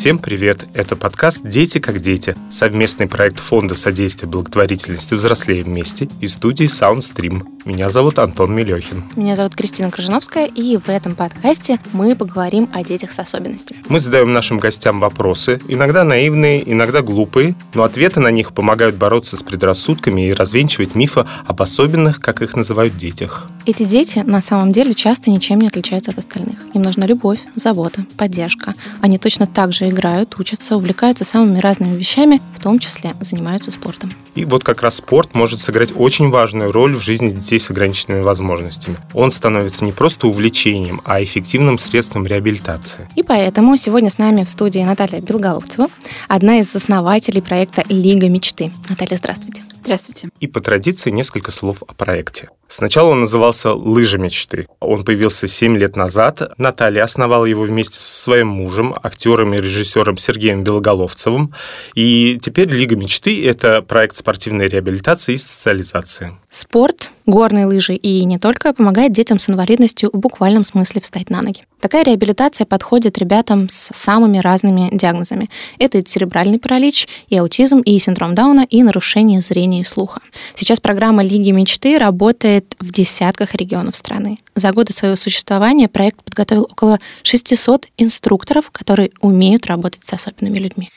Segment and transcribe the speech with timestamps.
[0.00, 0.64] Всем привет!
[0.72, 7.42] Это подкаст «Дети как дети»– совместный проект Фонда содействия благотворительности «Взрослеем вместе» и студии Soundstream.
[7.66, 9.04] Меня зовут Антон Мелехин.
[9.14, 13.84] Меня зовут Кристина Крыжиновская, и в этом подкасте мы поговорим о детях с особенностями.
[13.90, 19.36] Мы задаем нашим гостям вопросы, иногда наивные, иногда глупые, но ответы на них помогают бороться
[19.36, 23.50] с предрассудками и развенчивать мифы об особенных, как их называют, детях.
[23.66, 26.56] Эти дети на самом деле часто ничем не отличаются от остальных.
[26.72, 28.74] Им нужна любовь, забота, поддержка.
[29.02, 34.12] Они точно так же играют, учатся, увлекаются самыми разными вещами, в том числе занимаются спортом.
[34.34, 38.22] И вот как раз спорт может сыграть очень важную роль в жизни детей с ограниченными
[38.22, 38.96] возможностями.
[39.12, 43.08] Он становится не просто увлечением, а эффективным средством реабилитации.
[43.16, 45.88] И поэтому сегодня с нами в студии Наталья Белголовцева,
[46.28, 48.72] одна из основателей проекта «Лига мечты».
[48.88, 49.62] Наталья, здравствуйте.
[49.82, 50.28] Здравствуйте.
[50.40, 52.50] И по традиции несколько слов о проекте.
[52.70, 54.68] Сначала он назывался «Лыжи мечты».
[54.78, 56.52] Он появился 7 лет назад.
[56.56, 61.52] Наталья основала его вместе со своим мужем, актером и режиссером Сергеем Белоголовцевым.
[61.96, 66.32] И теперь «Лига мечты»— это проект спортивной реабилитации и социализации.
[66.50, 71.42] Спорт, горные лыжи и не только помогает детям с инвалидностью в буквальном смысле встать на
[71.42, 71.62] ноги.
[71.80, 75.48] Такая реабилитация подходит ребятам с самыми разными диагнозами.
[75.78, 80.20] Это и церебральный паралич, и аутизм, и синдром Дауна, и нарушение зрения и слуха.
[80.54, 84.38] Сейчас программа «Лиги мечты» работает в десятках регионов страны.
[84.54, 90.90] За годы своего существования проект подготовил около 600 инструкторов, которые умеют работать с особенными людьми.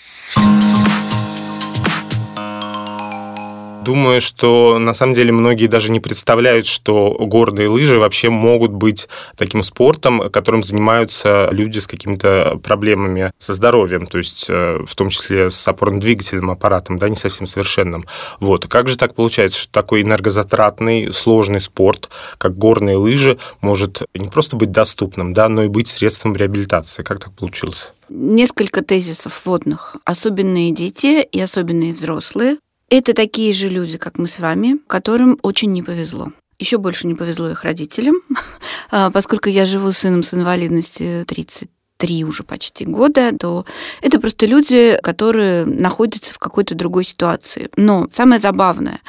[3.84, 9.09] Думаю, что на самом деле многие даже не представляют, что горные лыжи вообще могут быть
[9.36, 15.09] таким спортом, которым занимаются люди с какими-то проблемами со здоровьем, то есть э, в том
[15.09, 18.06] числе с опорно-двигательным аппаратом, да, не совсем совершенным.
[18.39, 18.67] Вот.
[18.67, 24.56] Как же так получается, что такой энергозатратный, сложный спорт, как горные лыжи, может не просто
[24.56, 27.04] быть доступным, да, но и быть средством реабилитации?
[27.04, 27.92] Как так получилось?
[28.09, 29.95] Несколько тезисов вводных.
[30.06, 32.58] Особенные дети и особенные взрослые
[32.98, 36.31] это такие же люди, как мы с вами, которым очень не повезло.
[36.59, 38.17] Еще больше не повезло их родителям,
[38.92, 41.70] а, поскольку я живу с сыном с инвалидностью 30
[42.03, 43.65] три уже почти года, то
[44.02, 47.69] это просто люди, которые находятся в какой-то другой ситуации.
[47.77, 48.99] Но самое забавное,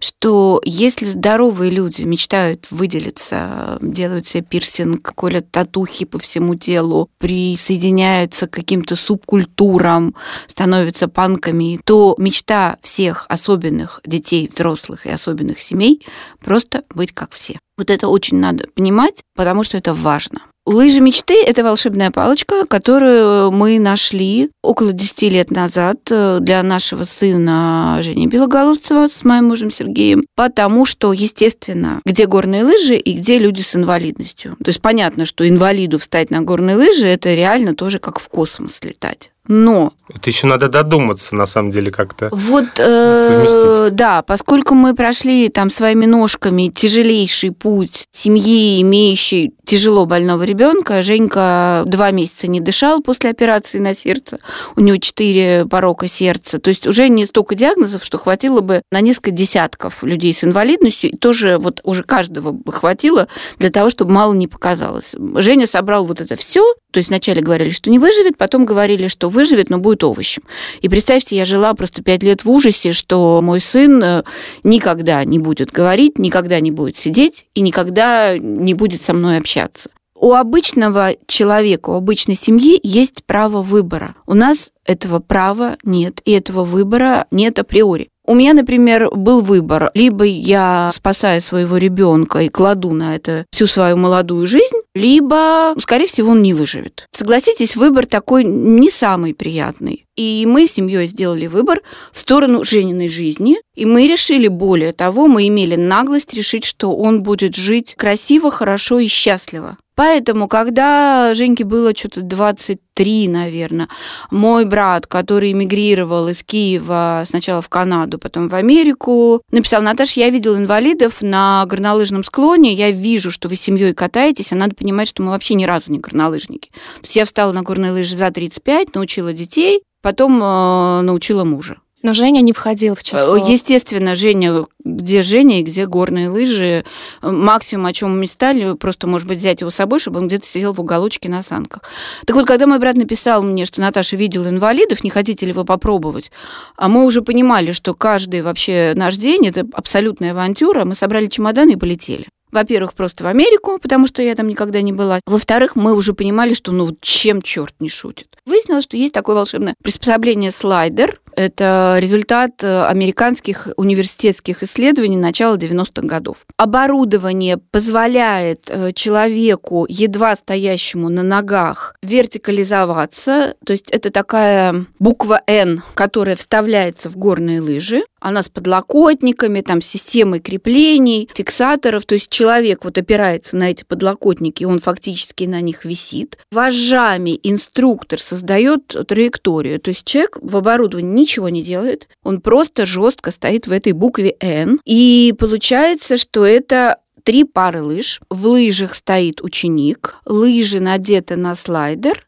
[0.00, 8.46] что если здоровые люди мечтают выделиться, делают себе пирсинг, колят татухи по всему телу, присоединяются
[8.46, 10.14] к каким-то субкультурам,
[10.46, 16.02] становятся панками, то мечта всех особенных детей, взрослых и особенных семей
[16.40, 17.58] просто быть как все.
[17.76, 20.40] Вот это очень надо понимать, потому что это важно.
[20.68, 27.04] Лыжи мечты– это волшебная палочка, которую мы нашли около 10 лет назад э, для нашего
[27.04, 33.38] сына Жени Белоголовцева с моим мужем Сергеем, потому что, естественно, где горные лыжи и где
[33.38, 34.56] люди с инвалидностью.
[34.62, 38.80] То есть понятно, что инвалиду встать на горные лыжи– это реально тоже как в космос
[38.84, 39.30] летать.
[39.48, 45.48] Но это еще надо додуматься, на самом деле, как-то вот, э, Да, поскольку мы прошли
[45.48, 51.02] там своими ножками тяжелейший путь семьи, имеющей тяжело больного ребенка.
[51.02, 54.38] Женька два месяца не дышал после операции на сердце.
[54.76, 56.58] У него четыре порока сердца.
[56.58, 61.10] То есть уже не столько диагнозов, что хватило бы на несколько десятков людей с инвалидностью.
[61.10, 63.28] И тоже вот уже каждого бы хватило
[63.58, 65.14] для того, чтобы мало не показалось.
[65.34, 66.62] Женя собрал вот это все.
[66.90, 70.42] То есть вначале говорили, что не выживет, потом говорили, что выживет, но будет овощем.
[70.80, 74.22] И представьте, я жила просто пять лет в ужасе, что мой сын э,
[74.64, 79.48] никогда не будет говорить, никогда не будет сидеть и никогда не будет со мной общаться
[79.48, 79.90] общаться.
[80.20, 84.16] У обычного человека, у обычной семьи есть право выбора.
[84.26, 88.08] У нас этого права нет, и этого выбора нет априори.
[88.28, 89.90] У меня, например, был выбор.
[89.94, 96.06] Либо я спасаю своего ребенка и кладу на это всю свою молодую жизнь, либо, скорее
[96.06, 97.06] всего, он не выживет.
[97.16, 100.04] Согласитесь, выбор такой не самый приятный.
[100.14, 101.80] И мы с семьей сделали выбор
[102.12, 103.62] в сторону Жениной жизни.
[103.74, 108.98] И мы решили, более того, мы имели наглость решить, что он будет жить красиво, хорошо
[108.98, 109.78] и счастливо.
[109.98, 113.88] Поэтому, когда Женьке было что-то 23, наверное,
[114.30, 120.30] мой брат, который эмигрировал из Киева сначала в Канаду, потом в Америку, написал, Наташа, я
[120.30, 125.24] видел инвалидов на горнолыжном склоне, я вижу, что вы семьей катаетесь, а надо понимать, что
[125.24, 126.68] мы вообще ни разу не горнолыжники.
[126.68, 131.78] То есть я встала на горные лыжи за 35, научила детей, потом э, научила мужа.
[132.02, 133.36] Но Женя не входил в число.
[133.36, 136.84] Э, естественно, Женя, где Женя и где горные лыжи.
[137.22, 140.46] Максимум, о чем мы мечтали, просто, может быть, взять его с собой, чтобы он где-то
[140.46, 141.82] сидел в уголочке на санках.
[142.24, 145.64] Так вот, когда мой брат написал мне, что Наташа видела инвалидов, не хотите ли вы
[145.64, 146.30] попробовать,
[146.76, 151.72] а мы уже понимали, что каждый вообще наш день– это абсолютная авантюра, мы собрали чемоданы
[151.72, 152.28] и полетели.
[152.50, 155.20] Во-первых, просто в Америку, потому что я там никогда не была.
[155.26, 158.38] Во-вторых, мы уже понимали, что ну чем черт не шутит.
[158.46, 166.06] Выяснилось, что есть такое волшебное приспособление слайдер, это результат э, американских университетских исследований начала 90-х
[166.06, 166.44] годов.
[166.56, 173.54] Оборудование позволяет э, человеку, едва стоящему на ногах, вертикализоваться.
[173.64, 178.02] То есть это такая буква «Н», которая вставляется в горные лыжи.
[178.20, 182.04] Она с подлокотниками, там, системой креплений, фиксаторов.
[182.04, 186.36] То есть человек вот опирается на эти подлокотники, и он фактически на них висит.
[186.50, 189.78] Вожжами инструктор создает траекторию.
[189.78, 194.34] То есть человек в оборудовании ничего не делает, он просто жестко стоит в этой букве
[194.40, 194.80] N.
[194.86, 198.20] И получается, что это три пары лыж.
[198.30, 202.26] В лыжах стоит ученик, лыжи надеты на слайдер,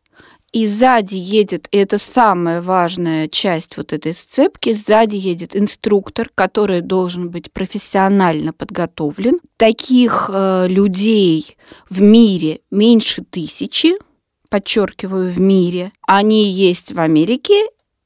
[0.53, 6.81] и сзади едет, и это самая важная часть вот этой сцепки, сзади едет инструктор, который
[6.81, 9.39] должен быть профессионально подготовлен.
[9.57, 11.57] Таких э, людей
[11.89, 13.95] в мире меньше тысячи,
[14.49, 15.93] подчеркиваю, в мире.
[16.07, 17.55] Они есть в Америке,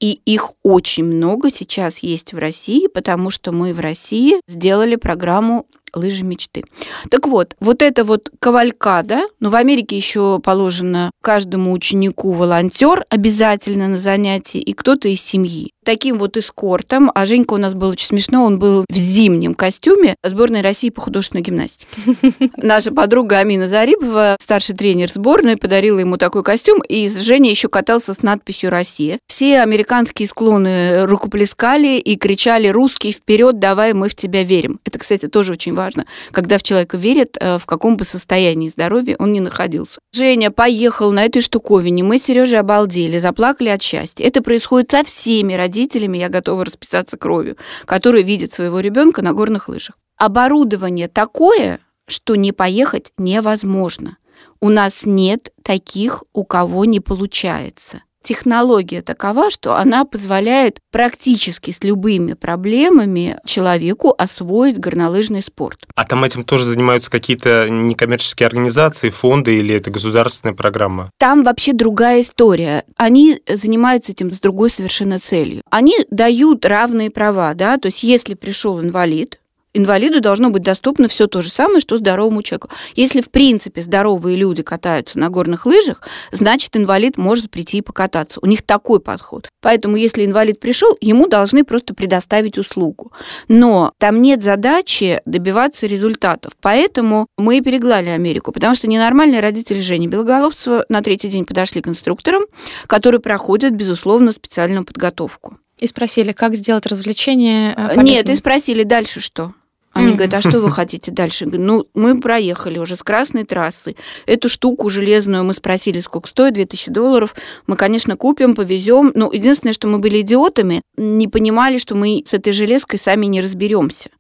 [0.05, 5.65] и их очень много сейчас есть в России, потому что мы в России сделали программу
[5.95, 6.63] лыжи мечты.
[7.09, 13.89] Так вот, вот это вот кавалькада, ну, в Америке еще положено каждому ученику волонтер обязательно
[13.89, 15.73] на занятии и кто-то из семьи.
[15.85, 20.17] Таким вот эскортом, а Женька у нас был очень смешно, он был в зимнем костюме
[20.23, 21.87] сборной России по художественной гимнастике.
[22.57, 28.15] Наша подруга Амина Зарипова, старший тренер сборной, подарила ему такой костюм, и Женя еще катался
[28.15, 29.19] с надписью «Россия».
[29.27, 34.81] Все американские склоны рукоплескали и кричали «Русский, вперед, давай, мы в тебя верим».
[34.85, 39.17] Это, кстати, тоже очень важно когда в человека верят, э, в каком бы состоянии здоровья
[39.19, 40.01] он не находился.
[40.13, 44.25] Женя поехал на этой штуковине, мы с Сережей обалдели, заплакали от счастья.
[44.25, 45.74] Это происходит со всеми родителями,
[46.19, 49.97] я готова расписаться кровью, которые видят своего ребенка на горных лыжах.
[50.17, 54.17] Оборудование такое, что не поехать невозможно.
[54.61, 61.85] У нас нет таких, у кого не получается технология такова, что она позволяет практически с
[61.85, 65.87] любыми проблемами человеку освоить горнолыжный спорт.
[65.95, 71.11] А там этим тоже занимаются какие-то некоммерческие организации, фонды или это государственная программа?
[71.19, 72.85] Там вообще другая история.
[72.97, 75.63] Они занимаются этим с другой совершенно целью.
[75.71, 79.39] Они дают равные права, да, то есть если пришел инвалид,
[79.75, 82.71] инвалиду должно быть доступно все то же самое, что здоровому человеку.
[82.95, 88.39] Если, в принципе, здоровые люди катаются на горных лыжах, значит, инвалид может прийти и покататься.
[88.41, 89.49] У них такой подход.
[89.61, 93.13] Поэтому, если инвалид пришел, ему должны просто предоставить услугу.
[93.49, 96.53] Но там нет задачи добиваться результатов.
[96.61, 101.83] Поэтому мы и переглали Америку, потому что ненормальные родители Жени Белоголовцева на третий день подошли
[101.83, 102.43] к инструкторам,
[102.87, 105.59] которые проходят, безусловно, специальную подготовку.
[105.79, 108.05] И спросили, как сделать развлечение э, полезным.
[108.05, 109.53] Нет, и спросили, дальше что?
[109.95, 110.15] Они mm-hmm.
[110.17, 111.47] говорят, а что вы хотите дальше?
[111.47, 113.97] Говорю, ну, мы проехали уже с красной трассы.
[114.27, 117.35] Эту штуку железную мы спросили, сколько стоит, 2000 долларов.
[117.67, 119.13] Мы, конечно, купим, повезем.
[119.15, 123.41] Но единственное, что мы были идиотами, не понимали, что мы с этой железкой сами не
[123.41, 124.11] разберемся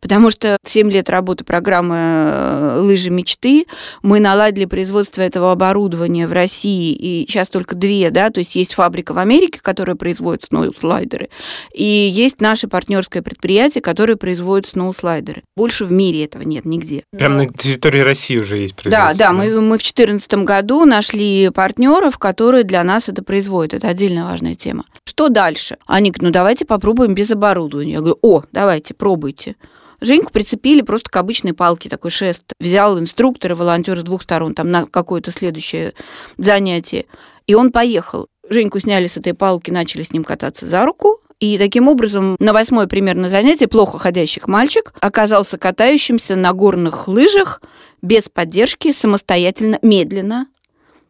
[0.00, 3.66] потому что 7 лет работы программы э, «Лыжи мечты»,
[4.02, 8.74] мы наладили производство этого оборудования в России, и сейчас только две, да, то есть есть
[8.74, 11.28] фабрика в Америке, которая производит сноу-слайдеры,
[11.74, 15.42] и есть наше партнерское предприятие, которое производит сноу-слайдеры.
[15.56, 17.04] Больше в мире этого нет нигде.
[17.16, 19.14] Прямо на территории России уже есть производство?
[19.18, 23.74] Да, да, мы, мы в 2014 году нашли партнеров, которые для нас это производят.
[23.74, 24.84] Это отдельно важная тема.
[25.04, 25.78] Что дальше?
[25.86, 27.94] Они говорят, ну давайте попробуем без оборудования.
[27.94, 29.56] Я говорю, о, давайте, пробуйте.
[30.00, 32.44] Женьку прицепили просто к обычной палке, такой шест.
[32.60, 35.94] Взял инструктора, волонтера с двух сторон, там на какое-то следующее
[36.36, 37.06] занятие.
[37.46, 38.28] И он поехал.
[38.48, 42.52] Женьку сняли с этой палки, начали с ним кататься за руку, и таким образом на
[42.52, 47.62] восьмое примерно занятие плохо ходящих мальчик оказался катающимся на горных лыжах
[48.02, 50.46] без поддержки, самостоятельно, медленно,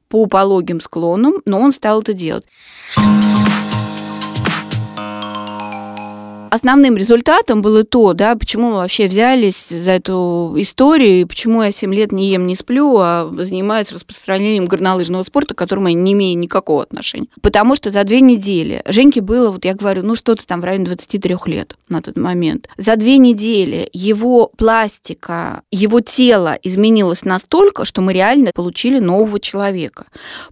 [0.08, 2.46] по пологим склонам, но он стал это делать.
[6.50, 11.72] Основным результатом было то, да, почему мы вообще взялись за эту историю, и почему я
[11.72, 16.12] 7 лет не ем, не сплю, а занимаюсь распространением горнолыжного спорта, к которому я не
[16.12, 17.28] имею никакого отношения.
[17.42, 20.86] Потому что за две недели Женьке было, вот я говорю, ну что-то там в районе
[20.86, 22.68] 23 лет на тот момент.
[22.76, 30.06] За две недели его пластика, его тело изменилось настолько, что мы реально получили нового человека.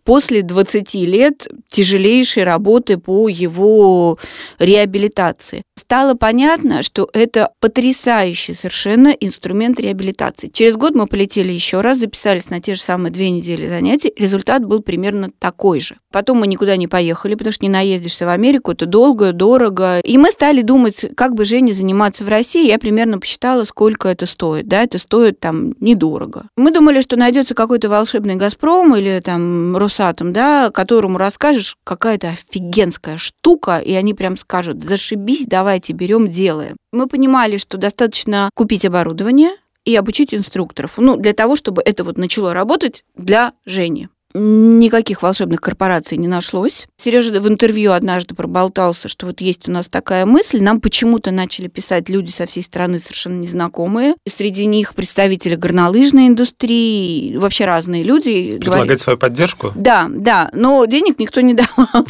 [0.04, 4.18] После 20 лет тяжелейшей работы по его
[4.58, 10.48] реабилитации стало понятно, что это потрясающий совершенно инструмент реабилитации.
[10.48, 14.12] Через год мы полетели еще раз, записались на те же самые две недели занятий.
[14.16, 15.94] Результат был примерно такой же.
[16.16, 20.00] Потом мы никуда не поехали, потому что не наездишься в Америку, это долго, дорого.
[20.00, 22.66] И мы стали думать, как бы Жене заниматься в России.
[22.66, 24.66] Я примерно посчитала, сколько это стоит.
[24.66, 26.46] Да, это стоит там недорого.
[26.56, 33.18] Мы думали, что найдется какой-то волшебный Газпром или там Росатом, да, которому расскажешь, какая-то офигенская
[33.18, 36.76] штука, и они прям скажут, зашибись, давайте берем, делаем.
[36.94, 39.50] Мы понимали, что достаточно купить оборудование,
[39.84, 40.94] и обучить инструкторов.
[40.98, 44.08] Ну, для того, чтобы это вот начало работать для Жени.
[44.34, 46.86] Никаких волшебных корпораций не нашлось.
[46.98, 50.62] Сережа в интервью однажды проболтался, что вот есть у нас такая мысль.
[50.62, 54.14] Нам почему-то начали писать люди со всей страны совершенно незнакомые.
[54.28, 58.50] Среди них представители горнолыжной индустрии, вообще разные люди.
[58.50, 58.96] Предлагать говорили...
[58.96, 59.72] свою поддержку?
[59.74, 60.50] Да, да.
[60.52, 62.04] Но денег никто не давал.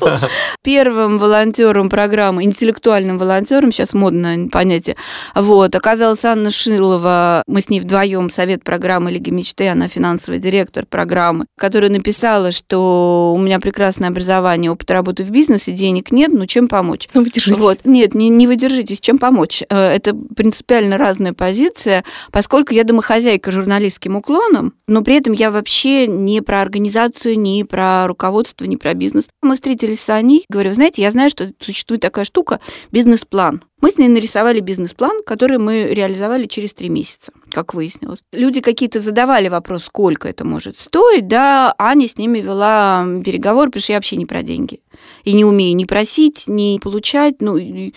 [0.64, 4.96] Первым волонтером программы, интеллектуальным волонтером, сейчас модное понятие,
[5.36, 7.44] вот, оказалась Анна Шилова.
[7.46, 12.50] Мы с ней вдвоем совет программы Лиги мечты, она финансовый директор программы, которая написала написала,
[12.50, 17.08] что у меня прекрасное образование, опыт работы в бизнесе, денег нет, но чем помочь?
[17.12, 17.58] Ну, выдержитесь.
[17.58, 17.80] Вот.
[17.84, 19.62] Нет, не, не выдержитесь, чем помочь?
[19.68, 26.06] Э, это принципиально разная позиция, поскольку я домохозяйка журналистским уклоном, но при этом я вообще
[26.06, 29.26] не про организацию, не про руководство, не про бизнес.
[29.42, 32.60] Мы встретились с Аней, говорю, знаете, я знаю, что существует такая штука,
[32.92, 33.62] бизнес-план.
[33.80, 38.20] Мы с ней нарисовали бизнес-план, который мы реализовали через три месяца, как выяснилось.
[38.32, 43.82] Люди какие-то задавали вопрос, сколько это может стоить, да, Аня с ними вела переговоры, потому
[43.82, 44.80] что я вообще не про деньги.
[45.24, 47.92] И не умею ни просить, ни получать, ну, и,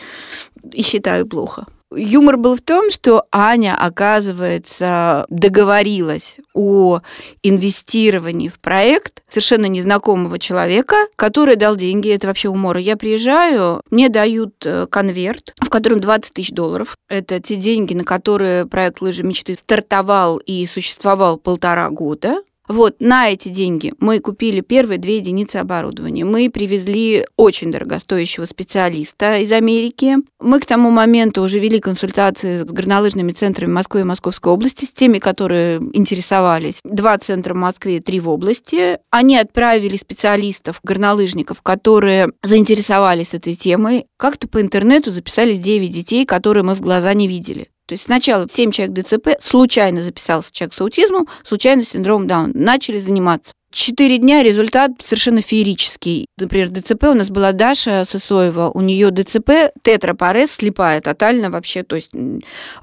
[0.73, 1.65] и считаю плохо.
[1.95, 6.99] Юмор был в том, что Аня, оказывается, договорилась о
[7.41, 12.09] инвестировании в проект совершенно незнакомого человека, который дал деньги.
[12.09, 12.77] Это вообще умор.
[12.77, 16.95] Я приезжаю, мне дают э, конверт, в котором 20 тысяч долларов.
[17.07, 22.43] Это те деньги, на которые проект «Лыжи мечты» стартовал и существовал полтора года.
[22.69, 26.23] Вот на эти деньги мы купили первые две единицы оборудования.
[26.23, 30.17] Мы привезли очень дорогостоящего специалиста из Америки.
[30.39, 34.93] Мы к тому моменту уже вели консультации с горнолыжными центрами Москвы и Московской области, с
[34.93, 36.81] теми, которые интересовались.
[36.83, 38.99] Два центра в Москве, три в области.
[39.09, 44.05] Они отправили специалистов, горнолыжников, которые заинтересовались этой темой.
[44.17, 47.67] Как-то по интернету записались 9 детей, которые мы в глаза не видели.
[47.89, 52.51] То есть сначала 7 человек ДЦП, случайно записался человек с аутизмом, случайно синдром Даун.
[52.53, 53.53] Начали заниматься.
[53.71, 56.27] Четыре дня результат совершенно феерический.
[56.37, 61.95] Например, ДЦП у нас была Даша Сысоева, у нее ДЦП, тетрапарез, слепая тотально вообще, то
[61.95, 62.11] есть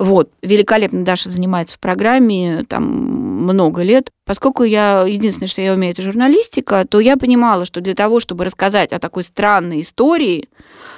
[0.00, 4.10] вот, великолепно Даша занимается в программе, там много лет.
[4.24, 8.44] Поскольку я, единственное, что я умею, это журналистика, то я понимала, что для того, чтобы
[8.44, 10.48] рассказать о такой странной истории,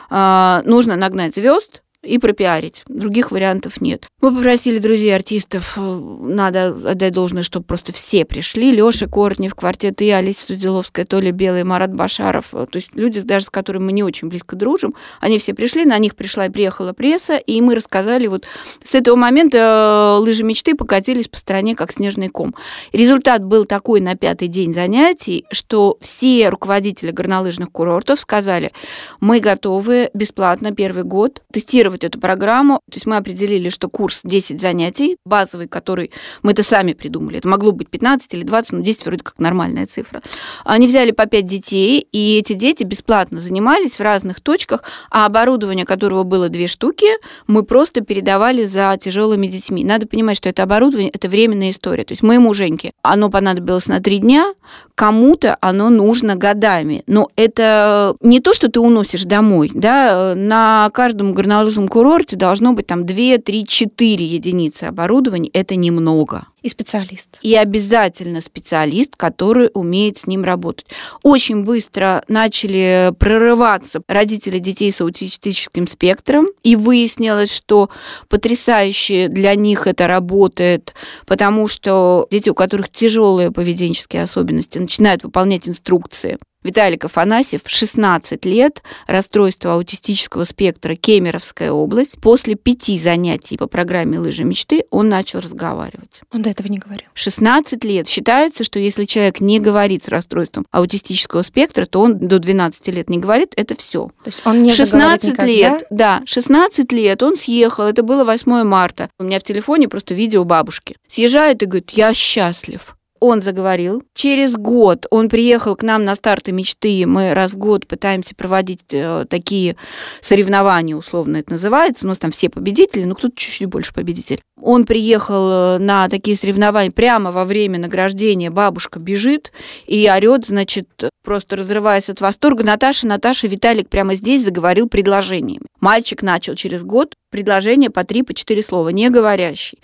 [0.09, 2.85] а, нужно нагнать звезд, и пропиарить.
[2.89, 4.07] Других вариантов нет.
[4.21, 8.73] Мы попросили друзей артистов, э, надо отдать должное, чтобы просто все пришли.
[8.73, 12.51] Лёша Кортнев, квартет и Алиса Судиловская, Толя Белый, Марат Башаров.
[12.51, 15.99] То есть люди, даже с которыми мы не очень близко дружим, они все пришли, на
[15.99, 18.47] них пришла и приехала пресса, и мы рассказали вот
[18.83, 22.55] с этого момента э, лыжи мечты покатились по стране как снежный ком.
[22.93, 28.73] Результат был такой на пятый день занятий, что все руководители горнолыжных курортов сказали,
[29.21, 32.81] мы готовы бесплатно первый год тестировать тестировать эту программу.
[32.91, 36.11] То есть мы определили, что курс 10 занятий, базовый, который
[36.43, 37.39] мы это сами придумали.
[37.39, 40.23] Это могло быть 15 или 20, но 10 вроде как нормальная цифра.
[40.65, 45.85] Они взяли по 5 детей, и эти дети бесплатно занимались в разных точках, а оборудование,
[45.85, 47.07] которого было две штуки,
[47.47, 49.85] мы просто передавали за тяжелыми детьми.
[49.85, 52.05] Надо понимать, что это оборудование, это временная история.
[52.05, 54.53] То есть моему Женьке оно понадобилось на три дня,
[54.95, 57.03] кому-то оно нужно годами.
[57.07, 59.71] Но это не то, что ты уносишь домой.
[59.75, 60.35] Да?
[60.35, 65.51] На каждом горнолыжном горнолыжном курорте должно быть там 2, 3, 4 единицы оборудования.
[65.53, 66.47] Это немного.
[66.63, 67.39] И специалист.
[67.43, 70.87] И обязательно специалист, который умеет с ним работать.
[71.23, 77.91] Очень быстро начали прорываться родители детей с аутистическим спектром, и выяснилось, что
[78.29, 80.95] потрясающе для них это работает,
[81.27, 86.39] потому что дети, у которых тяжелые поведенческие особенности, начинают выполнять инструкции.
[86.69, 92.21] Виталик Афанасьев, 16 лет, расстройство аутистического спектра, Кемеровская область.
[92.21, 96.21] После пяти занятий по программе «Лыжи мечты» он начал разговаривать.
[96.31, 97.07] Он до этого не говорил.
[97.15, 98.07] 16 лет.
[98.07, 103.09] Считается, что если человек не говорит с расстройством аутистического спектра, то он до 12 лет
[103.09, 104.11] не говорит, это все.
[104.23, 109.09] То есть он не 16 лет, да, 16 лет он съехал, это было 8 марта.
[109.19, 110.97] У меня в телефоне просто видео бабушки.
[111.09, 112.95] Съезжает и говорит, я счастлив.
[113.21, 114.03] Он заговорил.
[114.15, 117.07] Через год он приехал к нам на старты мечты.
[117.07, 119.77] Мы раз в год пытаемся проводить э, такие
[120.21, 122.05] соревнования, условно это называется.
[122.05, 124.41] У нас там все победители, но кто-то чуть-чуть больше победитель.
[124.61, 128.51] Он приехал э, на такие соревнования прямо во время награждения.
[128.51, 129.53] Бабушка бежит
[129.87, 130.89] и орет, значит,
[131.23, 132.65] просто разрываясь от восторга.
[132.65, 135.67] Наташа, Наташа, Виталик прямо здесь заговорил предложениями.
[135.81, 139.79] Мальчик начал через год предложение по три, по четыре слова, не говорящий.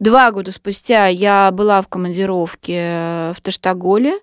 [0.00, 4.18] Два года спустя я была в командировке в Таштаголе.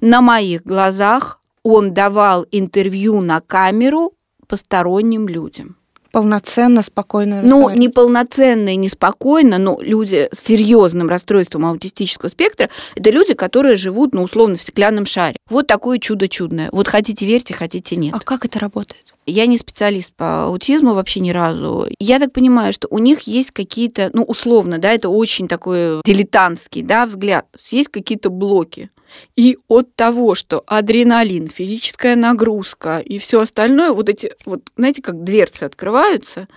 [0.00, 4.12] На моих глазах он давал интервью на камеру
[4.46, 5.77] посторонним людям
[6.12, 12.68] полноценно, спокойно Ну, не полноценно и не спокойно, но люди с серьезным расстройством аутистического спектра–
[12.94, 15.36] это люди, которые живут, ну, условно, в стеклянном шаре.
[15.48, 16.68] Вот такое чудо чудное.
[16.72, 18.14] Вот хотите верьте, хотите нет.
[18.14, 19.14] А как это работает?
[19.28, 21.86] Я не специалист по аутизму вообще ни разу.
[21.98, 26.82] Я так понимаю, что у них есть какие-то, ну, условно, да, это очень такой дилетантский,
[26.82, 27.46] да, взгляд.
[27.54, 28.90] Есть, есть какие-то блоки.
[29.36, 35.24] И от того, что адреналин, физическая нагрузка и все остальное, вот эти, вот, знаете, как
[35.24, 36.48] дверцы открываются,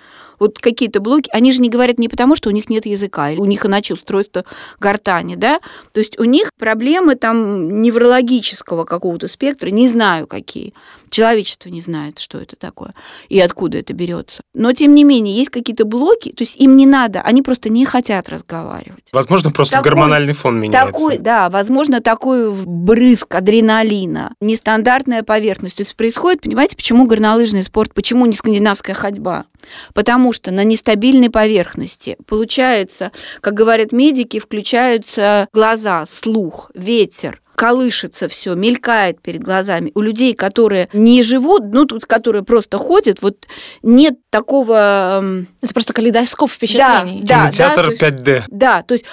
[0.41, 3.39] вот какие-то блоки, они же не говорят не потому, что у них нет языка, или
[3.39, 4.43] у них иначе устройство
[4.79, 5.59] гортани, да,
[5.93, 10.73] то есть у них проблемы там неврологического какого-то спектра, не знаю какие.
[11.11, 12.95] Человечество не знает, что это такое
[13.29, 14.41] и откуда это берется.
[14.55, 17.85] Но, тем не менее, есть какие-то блоки, то есть им не надо, они просто не
[17.85, 19.09] хотят разговаривать.
[19.11, 20.91] Возможно, просто такой, гормональный фон меняется.
[20.91, 25.75] Такой, да, возможно, такой брызг адреналина, нестандартная поверхность.
[25.77, 29.45] То есть происходит, понимаете, почему горнолыжный спорт, почему не скандинавская ходьба?
[29.93, 38.55] Потому что на нестабильной поверхности получается, как говорят медики, включаются глаза, слух, ветер, колышется все,
[38.55, 39.91] мелькает перед глазами.
[39.93, 43.45] У людей, которые не живут, ну, тут, которые просто ходят, вот
[43.83, 45.19] нет такого...
[45.19, 47.21] Эм, Это просто калейдоскоп впечатлений.
[47.23, 48.43] Да, Кинотеатр да, 5D.
[48.47, 49.05] Да, то есть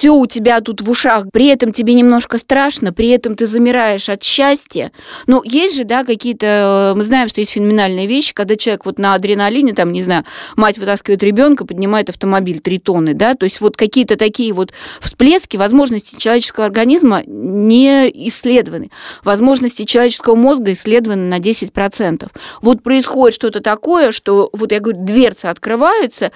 [0.00, 4.08] все у тебя тут в ушах, при этом тебе немножко страшно, при этом ты замираешь
[4.08, 4.92] от счастья.
[5.26, 8.98] Ну, есть же, да, какие-то, э, мы знаем, что есть феноменальные вещи, когда человек вот
[8.98, 10.24] на адреналине, там, не знаю,
[10.56, 15.58] мать вытаскивает ребенка, поднимает автомобиль 3 тонны, да, то есть вот какие-то такие вот всплески,
[15.58, 18.90] возможности человеческого организма не исследованы.
[19.22, 22.26] Возможности человеческого мозга исследованы на 10%.
[22.62, 26.32] Вот происходит что-то такое, что, вот я говорю, дверца открывается,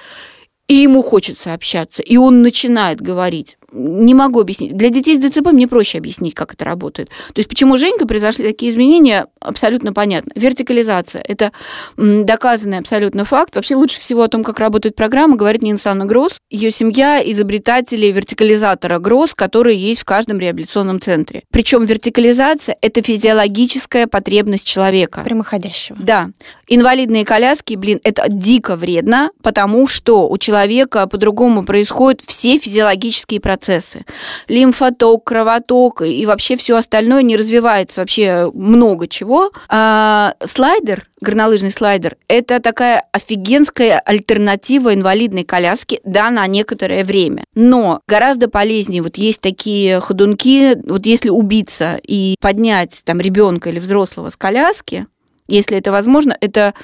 [0.68, 4.76] и ему хочется общаться, и он начинает говорить не могу объяснить.
[4.76, 7.08] Для детей с ДЦП мне проще объяснить, как это работает.
[7.08, 10.32] То есть почему Женька произошли такие изменения, абсолютно понятно.
[10.36, 11.52] Вертикализация– это
[11.96, 13.56] доказанный абсолютно факт.
[13.56, 16.36] Вообще лучше всего о том, как работает программа, говорит Нинсана Гросс.
[16.50, 21.42] Ее семья– изобретатели вертикализатора Гросс, который есть в каждом реабилитационном центре.
[21.50, 25.22] Причем вертикализация– это физиологическая потребность человека.
[25.24, 25.98] Прямоходящего.
[26.00, 26.30] Да.
[26.68, 33.63] Инвалидные коляски, блин, это дико вредно, потому что у человека по-другому происходят все физиологические процессы
[33.64, 34.04] процессы.
[34.48, 39.52] Лимфоток, кровоток и вообще все остальное не развивается вообще много чего.
[39.68, 47.44] А слайдер, горнолыжный слайдер, это такая офигенская альтернатива инвалидной коляске, да, на некоторое время.
[47.54, 53.78] Но гораздо полезнее, вот есть такие ходунки, вот если убиться и поднять там ребенка или
[53.78, 55.06] взрослого с коляски,
[55.48, 56.74] если это возможно, это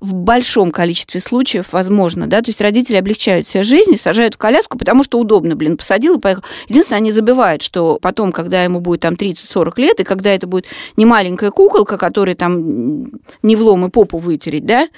[0.00, 4.38] в большом количестве случаев возможно, да, то есть родители облегчают себе жизнь и сажают в
[4.38, 6.42] коляску, потому что удобно, блин, посадил и поехал.
[6.68, 10.66] Единственное, они забывают, что потом, когда ему будет там 30-40 лет, и когда это будет
[10.96, 13.04] не маленькая куколка, которая там
[13.42, 14.88] не влом и попу вытереть, да,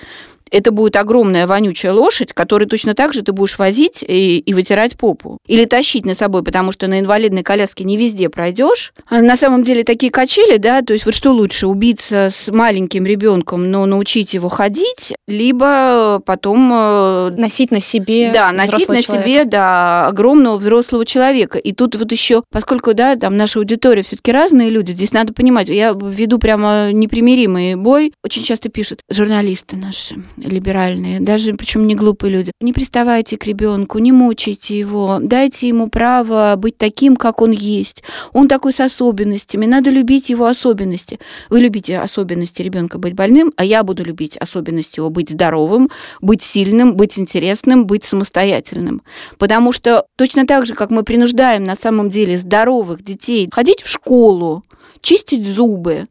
[0.52, 4.96] это будет огромная вонючая лошадь, которую точно так же ты будешь возить и, и вытирать
[4.96, 5.38] попу.
[5.46, 8.92] Или тащить на собой, потому что на инвалидной коляске не везде пройдешь.
[9.08, 13.06] А на самом деле такие качели, да, то есть вот что лучше, убиться с маленьким
[13.06, 14.91] ребенком, но научить его ходить,
[15.26, 16.70] либо потом...
[16.72, 19.28] Э, носить на себе Да, носить на человека.
[19.28, 21.58] себе, да, огромного взрослого человека.
[21.58, 25.68] И тут вот еще, поскольку, да, там наша аудитория все-таки разные люди, здесь надо понимать,
[25.68, 28.12] я веду прямо непримиримый бой.
[28.24, 32.52] Очень часто пишут журналисты наши, либеральные, даже причем не глупые люди.
[32.60, 38.02] Не приставайте к ребенку, не мучайте его, дайте ему право быть таким, как он есть.
[38.32, 41.18] Он такой с особенностями, надо любить его особенности.
[41.50, 45.90] Вы любите особенности ребенка быть больным, а я буду любить особенности его быть здоровым,
[46.20, 49.02] быть сильным, быть интересным, быть самостоятельным.
[49.38, 53.88] Потому что точно так же, как мы принуждаем на самом деле здоровых детей ходить в
[53.88, 54.62] школу,
[55.00, 56.08] чистить зубы,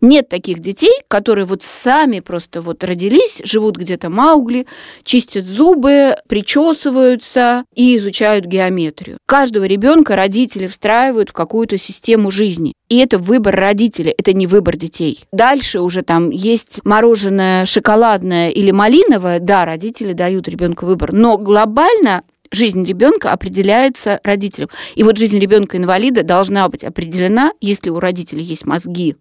[0.00, 4.66] нет таких детей, которые вот сами просто вот родились, живут где-то Маугли,
[5.04, 9.18] чистят зубы, причесываются и изучают геометрию.
[9.26, 12.72] Каждого ребенка родители встраивают в какую-то систему жизни.
[12.88, 15.24] И это выбор родителей, это не выбор детей.
[15.32, 21.12] Дальше уже там есть мороженое шоколадное или малиновое, да, родители дают ребенку выбор.
[21.12, 24.68] Но глобально Жизнь ребенка определяется родителем.
[24.94, 29.16] И вот жизнь ребенка-инвалида должна быть определена, если у родителей есть мозги,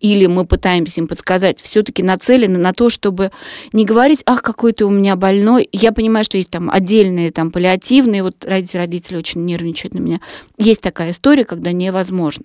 [0.00, 3.30] или мы пытаемся им подсказать, все-таки нацелены на то, чтобы
[3.72, 5.68] не говорить, ах, какой ты у меня больной.
[5.72, 10.20] Я понимаю, что есть там отдельные там паллиативные, вот родители, родители очень нервничают на меня.
[10.58, 12.44] Есть такая история, когда невозможно.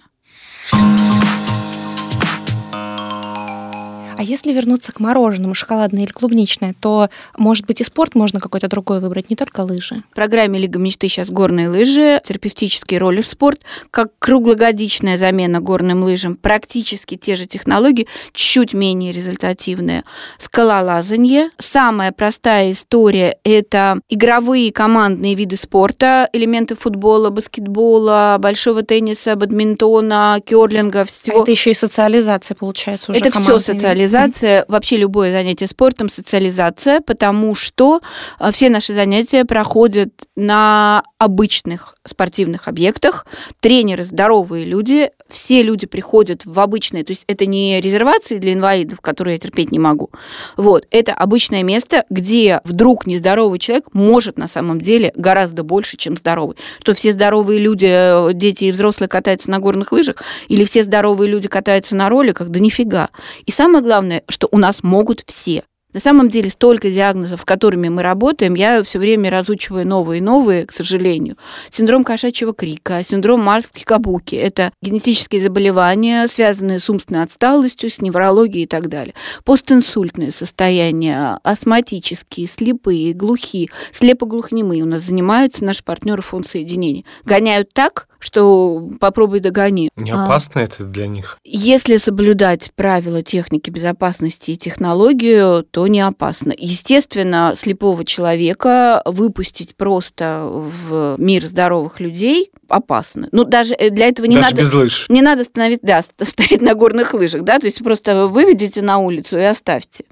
[4.17, 8.67] А если вернуться к мороженому, шоколадное или клубничное, то, может быть, и спорт можно какой-то
[8.67, 10.01] другой выбрать, не только лыжи?
[10.11, 17.15] В программе «Лига мечты» сейчас горные лыжи, терапевтический роллер-спорт, как круглогодичная замена горным лыжам, практически
[17.15, 20.03] те же технологии, чуть менее результативные.
[20.39, 21.51] Скалолазанье.
[21.59, 31.05] Самая простая история– это игровые командные виды спорта, элементы футбола, баскетбола, большого тенниса, бадминтона, керлинга,
[31.05, 31.43] всего.
[31.43, 33.21] Это еще и социализация получается уже.
[33.21, 38.01] Это все социализация социализация, вообще любое занятие спортом социализация, потому что
[38.39, 43.25] э, все наши занятия проходят на обычных спортивных объектах.
[43.59, 49.01] Тренеры здоровые люди, все люди приходят в обычные, то есть это не резервации для инвалидов,
[49.01, 50.09] которые я терпеть не могу.
[50.55, 56.17] Вот, это обычное место, где вдруг нездоровый человек может на самом деле гораздо больше, чем
[56.17, 56.57] здоровый.
[56.81, 61.29] Что все здоровые люди, э, дети и взрослые катаются на горных лыжах, или все здоровые
[61.29, 63.09] люди катаются на роликах, да нифига.
[63.45, 65.63] И самое главное, что у нас могут все.
[65.97, 70.21] На самом деле столько диагнозов, с которыми мы работаем, я все время разучиваю новые и
[70.21, 71.37] новые, к сожалению.
[71.71, 78.65] Синдром кошачьего крика, синдром марской кабуки– это генетические заболевания, связанные с умственной отсталостью, с неврологией
[78.65, 79.15] и так далее.
[79.43, 87.05] Постинсультные состояния, астматические, слепые, глухие, слепоглухонемые у нас занимаются наши партнеры фонд соединения.
[87.25, 89.89] Гоняют так, что попробуй догони.
[89.95, 90.23] Не а.
[90.23, 91.37] опасно а, это для них?
[91.43, 96.53] Если соблюдать правила техники безопасности и технологию, то не опасно.
[96.57, 103.29] Естественно, слепого человека выпустить просто в мир здоровых людей опасно.
[103.31, 104.61] Ну, даже э, для этого не даже надо...
[104.61, 105.05] без лыж.
[105.09, 109.37] Не надо становиться, да, стоять на горных лыжах, да, то есть просто выведите на улицу
[109.37, 110.03] и оставьте.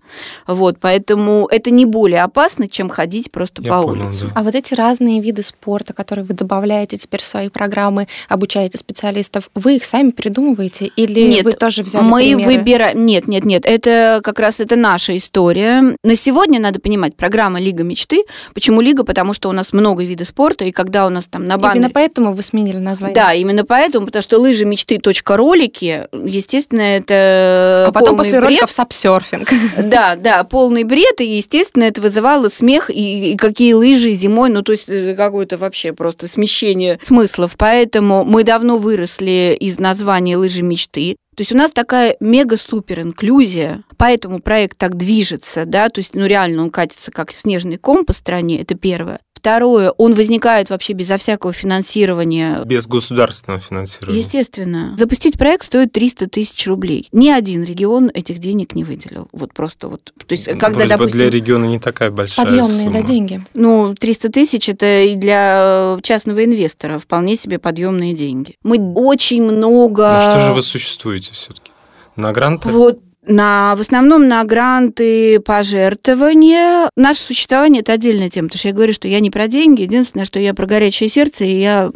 [0.47, 4.25] Вот, поэтому это не более опасно, чем ходить просто Я по понял, улице.
[4.27, 4.31] Да.
[4.35, 9.49] А вот эти разные виды спорта, которые вы добавляете теперь в свои программы, обучаете специалистов,
[9.55, 13.05] вы их сами придумываете или нет, вы тоже взяли мы выбираем...
[13.05, 15.64] Нет, нет, нет, это как раз это наша история.
[16.03, 18.23] На сегодня надо понимать, программа Лига мечты.
[18.53, 19.03] Почему Лига?
[19.03, 21.79] Потому что у нас много видов спорта, и когда у нас там на баннере...
[21.79, 23.15] Именно поэтому вы сменили название.
[23.15, 28.43] Да, именно поэтому, потому что лыжи мечты ролики, естественно, это А потом после бред.
[28.43, 29.49] роликов сапсерфинг.
[29.77, 34.61] Да, да, полный бред, и, естественно, это вызывало смех, и, и какие лыжи зимой, ну,
[34.61, 37.55] то есть э, какое-то вообще просто смещение смыслов.
[37.57, 41.17] Поэтому мы давно выросли из названия лыжи мечты.
[41.35, 46.25] То есть у нас такая мега-супер инклюзия, поэтому проект так движется, да, то есть, ну,
[46.25, 49.19] реально он катится как снежный ком по стране, это первое.
[49.45, 52.63] Второе, он возникает вообще безо всякого финансирования.
[52.65, 54.17] Без государственного финансирования.
[54.17, 54.95] Естественно.
[54.97, 57.07] Запустить проект стоит 300 тысяч рублей.
[57.11, 59.27] Ни один регион этих денег не выделил.
[59.31, 60.11] Вот просто вот.
[60.25, 61.17] То есть, когда, Вроде допустим...
[61.19, 62.93] для региона не такая большая Подъемные, сумма.
[62.93, 63.41] да, деньги.
[63.53, 68.55] Ну, 300 тысяч– это и для частного инвестора вполне себе подъемные деньги.
[68.63, 70.09] Мы очень много...
[70.09, 71.71] На что же вы существуете все-таки?
[72.15, 72.69] На гранты?
[72.69, 76.89] Вот на, в основном на гранты, пожертвования.
[76.95, 80.25] Наше существование– это отдельная тема, потому что я говорю, что я не про деньги, единственное,
[80.25, 81.91] что я про горячее сердце, и я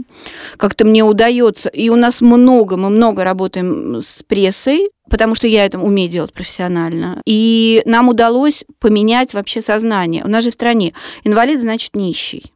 [0.58, 1.70] как-то мне удается.
[1.70, 6.34] И у нас много, мы много работаем с прессой, потому что я это умею делать
[6.34, 7.22] профессионально.
[7.26, 10.24] И нам удалось поменять вообще сознание.
[10.24, 12.52] У нас же в стране инвалид значит нищий.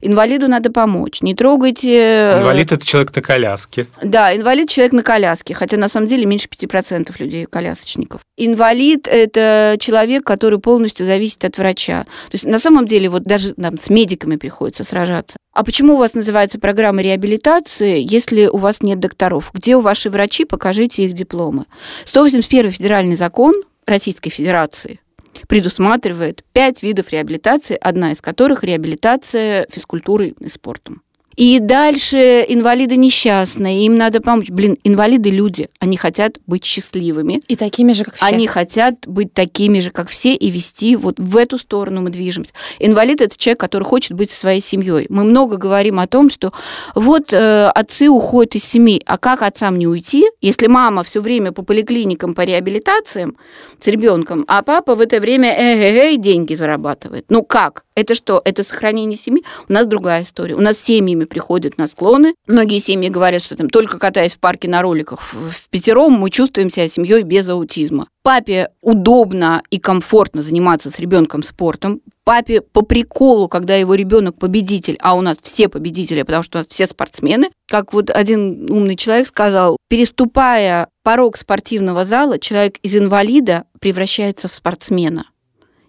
[0.00, 1.22] Инвалиду надо помочь.
[1.22, 1.94] Не трогайте...
[1.94, 3.86] Э, инвалид– это человек на коляске.
[4.02, 8.22] Да, инвалид– человек на коляске, хотя на самом деле меньше 5% людей колясочников.
[8.36, 12.04] Инвалид– это человек, который полностью зависит от врача.
[12.04, 15.36] То есть на самом деле вот даже нам с медиками приходится сражаться.
[15.52, 19.50] А почему у вас называется программа реабилитации, если у вас нет докторов?
[19.52, 20.44] Где у ваши врачи?
[20.44, 21.66] Покажите их дипломы.
[22.06, 23.54] 181 федеральный закон
[23.86, 25.00] Российской Федерации
[25.48, 31.02] предусматривает пять видов реабилитации, одна из которых реабилитация физкультурой и спортом.
[31.36, 34.50] И дальше инвалиды несчастные, им надо помочь.
[34.50, 37.40] Блин, инвалиды люди, они хотят быть счастливыми.
[37.48, 38.26] И такими же, как все.
[38.26, 42.52] Они хотят быть такими же, как все, и вести вот в эту сторону мы движемся.
[42.78, 45.06] Инвалид– это человек, который хочет быть со своей семьей.
[45.08, 46.52] Мы много говорим о том, что
[46.94, 51.52] вот э, отцы уходят из семей, а как отцам не уйти, если мама все время
[51.52, 53.36] по поликлиникам, по реабилитациям
[53.80, 57.26] с ребенком, а папа в это время э -э -э, деньги зарабатывает.
[57.30, 57.84] Ну как?
[57.94, 58.40] Это что?
[58.44, 59.44] Это сохранение семьи?
[59.68, 60.54] У нас другая история.
[60.54, 62.34] У нас семьями семьями приходят на склоны.
[62.46, 66.70] Многие семьи говорят, что там только катаясь в парке на роликах в пятером, мы чувствуем
[66.70, 68.08] себя семьей без аутизма.
[68.22, 72.00] Папе удобно и комфортно заниматься с ребенком спортом.
[72.24, 76.60] Папе по приколу, когда его ребенок победитель, а у нас все победители, потому что у
[76.60, 77.50] нас все спортсмены.
[77.68, 84.54] Как вот один умный человек сказал, переступая порог спортивного зала, человек из инвалида превращается в
[84.54, 85.26] спортсмена.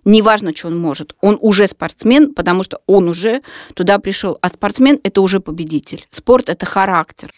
[0.05, 1.15] Неважно, что он может.
[1.21, 3.41] Он уже спортсмен, потому что он уже
[3.73, 4.37] туда пришел.
[4.41, 6.05] А спортсмен– это уже победитель.
[6.11, 7.31] Спорт– это характер.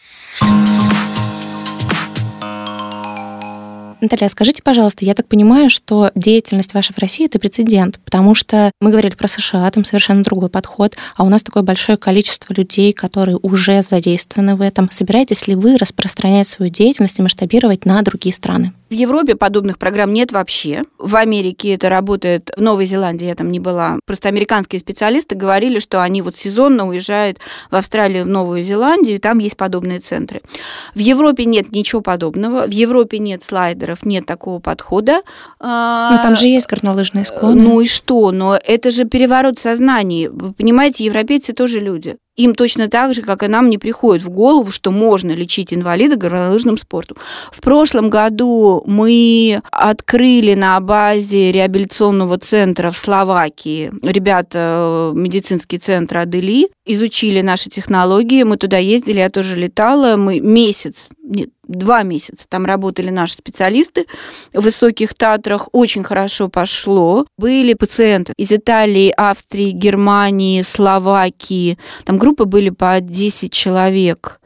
[4.01, 8.71] Наталья, скажите, пожалуйста, я так понимаю, что деятельность ваша в России– это прецедент, потому что
[8.81, 12.93] мы говорили про США, там совершенно другой подход, а у нас такое большое количество людей,
[12.93, 14.91] которые уже задействованы в этом.
[14.91, 18.73] Собираетесь ли вы распространять свою деятельность и масштабировать на другие страны?
[18.89, 20.83] В Европе подобных программ нет вообще.
[20.99, 23.99] В Америке это работает, в Новой Зеландии я там не была.
[24.05, 27.39] Просто американские специалисты говорили, что они вот сезонно уезжают
[27.71, 30.41] в Австралию, в Новую Зеландию, и там есть подобные центры.
[30.93, 32.67] В Европе нет ничего подобного.
[32.67, 35.21] В Европе нет слайдеров, нет такого подхода.
[35.59, 37.61] Но ну, там же есть горнолыжные склоны.
[37.61, 38.31] Ну и что?
[38.31, 40.29] Но это же переворот сознания.
[40.29, 44.29] Вы понимаете, европейцы тоже люди им точно так же, как и нам, не приходит в
[44.29, 47.17] голову, что можно лечить инвалида горнолыжным спортом.
[47.51, 56.17] В прошлом году мы открыли на базе реабилитационного центра в Словакии, ребята, э, медицинский центр
[56.17, 62.45] Адели, изучили наши технологии, мы туда ездили, я тоже летала, мы месяц, нет, два месяца
[62.47, 64.05] там работали наши специалисты
[64.53, 67.25] в высоких Татрах, очень хорошо пошло.
[67.37, 74.39] Были пациенты из Италии, Австрии, Германии, Словакии, там группы были по 10 человек.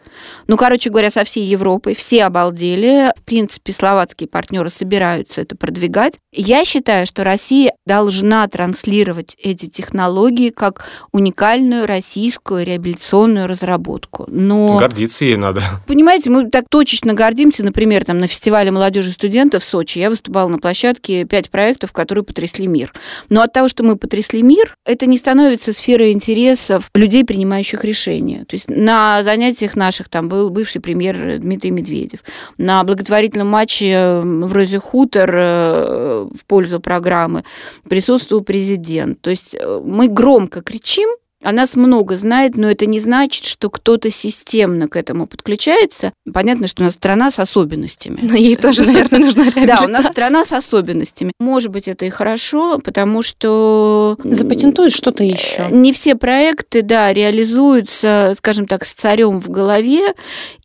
[0.47, 3.11] Ну, короче говоря, со всей Европой все обалдели.
[3.17, 6.15] В принципе, словацкие партнеры собираются это продвигать.
[6.31, 14.25] Я считаю, что Россия должна транслировать эти технологии как уникальную российскую реабилитационную разработку.
[14.27, 14.77] Но...
[14.77, 15.61] Гордиться ей надо.
[15.87, 19.99] Понимаете, мы так точечно гордимся, например, там, на фестивале молодежи и студентов в Сочи.
[19.99, 22.93] Я выступала на площадке пять проектов, которые потрясли мир.
[23.29, 28.45] Но от того, что мы потрясли мир, это не становится сферой интересов людей, принимающих решения.
[28.45, 32.19] То есть на занятиях наших там был бывший премьер Дмитрий Медведев.
[32.57, 37.43] На благотворительном матче в Розе Хутор э, в пользу программы
[37.89, 39.19] присутствовал президент.
[39.21, 41.09] То есть э, мы громко кричим,
[41.41, 46.11] о нас много знает, но это не значит, что кто-то системно к этому подключается.
[46.33, 48.19] Понятно, что у нас страна с особенностями.
[48.21, 49.69] Но ей тоже, наверное, нужна реабилитация.
[49.79, 51.31] Да, у нас страна с особенностями.
[51.39, 54.17] Может быть, это и хорошо, потому что...
[54.23, 55.67] Запатентуют что-то еще.
[55.69, 60.13] Не все проекты, да, реализуются, скажем так, с царем в голове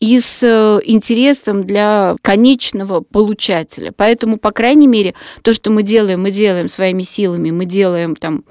[0.00, 3.92] и с э, интересом для конечного получателя.
[3.96, 8.44] Поэтому, по крайней мере, то, что мы делаем, мы делаем своими силами, мы делаем там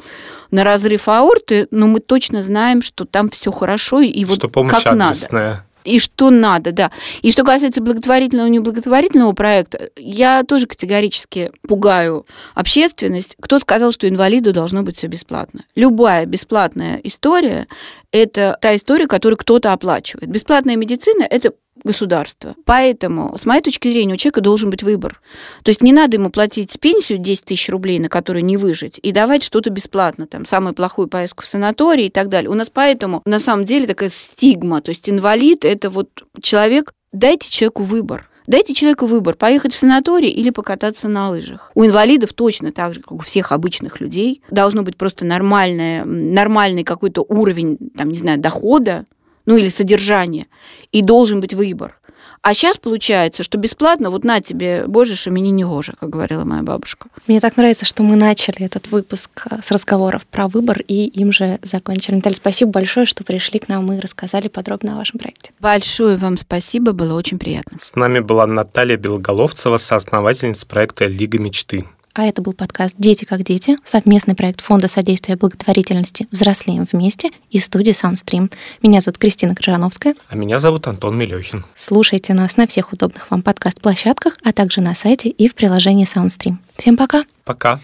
[0.54, 4.86] на разрыв аорты, но мы точно знаем, что там все хорошо и вот что как
[4.86, 4.94] адресная.
[4.94, 5.66] надо.
[5.84, 6.92] И что надо, да.
[7.24, 13.36] И что касается благотворительного и неблаготворительного проекта, я тоже категорически пугаю общественность.
[13.42, 15.62] Кто сказал, что инвалиду должно быть все бесплатно?
[15.76, 17.68] Любая бесплатная история–
[18.12, 20.30] это та история, которую кто-то оплачивает.
[20.30, 21.52] Бесплатная медицина– это
[21.84, 22.56] государства.
[22.65, 25.22] Поэтому, с моей точки зрения, у человека должен быть выбор.
[25.63, 29.12] То есть не надо ему платить пенсию 10 тысяч рублей, на которую не выжить, и
[29.12, 32.50] давать что-то бесплатно, там, самую плохую поездку в санаторий и так далее.
[32.50, 34.82] У нас поэтому, на самом деле, такая стигма.
[34.82, 36.10] То есть инвалид– это вот
[36.41, 38.30] человек, дайте человеку выбор.
[38.46, 41.72] Дайте человеку выбор, поехать в санаторий или покататься на лыжах.
[41.76, 46.84] У инвалидов точно так же, как у всех обычных людей, должно быть просто нормальное, нормальный
[46.84, 49.06] какой-то уровень, там, не знаю, дохода,
[49.46, 50.48] ну или содержание,
[50.92, 51.98] и должен быть выбор.
[52.44, 56.44] А сейчас получается, что бесплатно, вот на тебе, боже, что мне не гоже, как говорила
[56.44, 57.08] моя бабушка.
[57.26, 61.32] Мне так нравится, что мы начали этот выпуск э, с разговоров про выбор и им
[61.32, 62.16] же закончили.
[62.16, 65.52] Наталья, спасибо большое, что пришли к нам и рассказали подробно о вашем проекте.
[65.62, 67.78] Большое вам спасибо, было очень приятно.
[67.80, 71.86] С нами была Наталья Белоголовцева, соосновательница проекта «Лига мечты».
[72.15, 77.58] А это был подкаст «Дети как дети», совместный проект Фонда содействия благотворительности «Взрослеем вместе» и
[77.58, 78.52] студии «Саундстрим».
[78.84, 80.13] Меня зовут Кристина Крыжановская.
[80.30, 81.65] А меня зовут Антон Мелехин.
[81.73, 86.60] Слушайте нас на всех удобных вам подкаст-площадках, а также на сайте и в приложении «Саундстрим».
[86.78, 87.26] Всем пока!
[87.45, 87.80] Пока!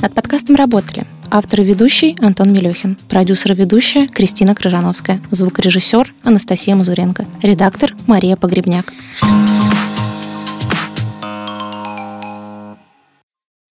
[0.00, 6.76] Над подкастом работали автор и ведущий Антон Мелехин, продюсер и ведущая Кристина Крыжановская, звукорежиссер Анастасия
[6.76, 8.86] Мазуренко, редактор Мария Погребняк.
[9.20, 9.85] Thank